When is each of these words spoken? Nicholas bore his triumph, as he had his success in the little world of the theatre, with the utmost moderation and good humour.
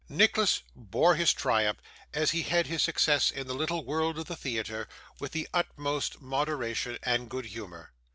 Nicholas 0.09 0.63
bore 0.75 1.13
his 1.13 1.31
triumph, 1.31 1.77
as 2.11 2.31
he 2.31 2.41
had 2.41 2.65
his 2.65 2.81
success 2.81 3.29
in 3.29 3.45
the 3.45 3.53
little 3.53 3.85
world 3.85 4.17
of 4.17 4.25
the 4.25 4.35
theatre, 4.35 4.87
with 5.19 5.31
the 5.31 5.47
utmost 5.53 6.19
moderation 6.19 6.97
and 7.03 7.29
good 7.29 7.45
humour. 7.45 7.91